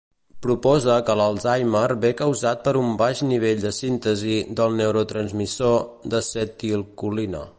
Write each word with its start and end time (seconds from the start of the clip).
Proposa 0.43 0.93
que 1.09 1.15
l'Alzheimer 1.19 1.93
ve 2.05 2.11
causat 2.21 2.63
per 2.69 2.73
un 2.81 2.95
baix 3.03 3.21
nivell 3.33 3.61
de 3.67 3.73
síntesi 3.81 4.39
del 4.61 4.75
neurotransmissor 4.81 5.79
d'acetilcolina. 6.15 7.47